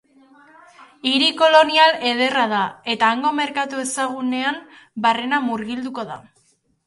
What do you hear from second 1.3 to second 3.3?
kolonial ederra da, eta